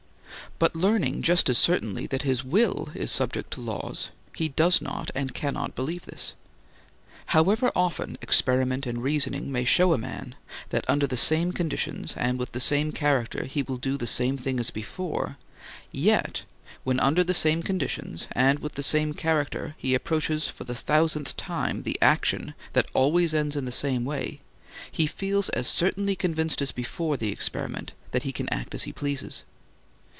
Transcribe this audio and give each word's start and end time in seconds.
But 0.57 0.75
learning 0.75 1.23
just 1.23 1.49
as 1.49 1.57
certainly 1.57 2.05
that 2.07 2.21
his 2.21 2.43
will 2.43 2.89
is 2.93 3.09
subject 3.11 3.49
to 3.53 3.61
laws, 3.61 4.09
he 4.35 4.49
does 4.49 4.79
not 4.79 5.09
and 5.15 5.33
cannot 5.33 5.73
believe 5.73 6.05
this. 6.05 6.35
However 7.27 7.71
often 7.75 8.15
experiment 8.21 8.85
and 8.85 9.01
reasoning 9.01 9.51
may 9.51 9.65
show 9.65 9.91
a 9.91 9.97
man 9.97 10.35
that 10.69 10.87
under 10.87 11.07
the 11.07 11.17
same 11.17 11.51
conditions 11.51 12.13
and 12.15 12.37
with 12.37 12.51
the 12.51 12.59
same 12.59 12.91
character 12.91 13.45
he 13.45 13.63
will 13.63 13.77
do 13.77 13.97
the 13.97 14.05
same 14.05 14.37
thing 14.37 14.59
as 14.59 14.69
before, 14.69 15.35
yet 15.91 16.43
when 16.83 16.99
under 16.99 17.23
the 17.23 17.33
same 17.33 17.63
conditions 17.63 18.27
and 18.33 18.59
with 18.59 18.73
the 18.75 18.83
same 18.83 19.15
character 19.15 19.73
he 19.79 19.95
approaches 19.95 20.47
for 20.47 20.63
the 20.63 20.75
thousandth 20.75 21.35
time 21.37 21.81
the 21.81 21.97
action 22.03 22.53
that 22.73 22.85
always 22.93 23.33
ends 23.33 23.55
in 23.55 23.65
the 23.65 23.71
same 23.71 24.05
way, 24.05 24.41
he 24.91 25.07
feels 25.07 25.49
as 25.49 25.67
certainly 25.67 26.15
convinced 26.15 26.61
as 26.61 26.71
before 26.71 27.17
the 27.17 27.31
experiment 27.31 27.93
that 28.11 28.23
he 28.23 28.31
can 28.31 28.47
act 28.49 28.75
as 28.75 28.83
he 28.83 28.93
pleases. 28.93 29.41